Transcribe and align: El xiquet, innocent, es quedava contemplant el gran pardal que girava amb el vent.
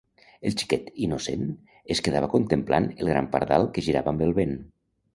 El 0.49 0.53
xiquet, 0.61 0.89
innocent, 1.07 1.43
es 1.97 2.03
quedava 2.09 2.31
contemplant 2.33 2.91
el 2.97 3.15
gran 3.15 3.31
pardal 3.39 3.71
que 3.77 3.89
girava 3.91 4.17
amb 4.17 4.29
el 4.31 4.39
vent. 4.43 4.61